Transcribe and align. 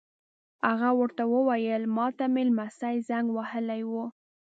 هغه 0.67 0.89
ور 0.99 1.09
ته 1.17 1.23
وویل: 1.33 1.81
ما 1.95 2.07
ته 2.17 2.25
مې 2.33 2.43
نمسی 2.47 2.95
زنګ 3.09 3.25
وهلی 3.37 3.81
و. 3.91 3.93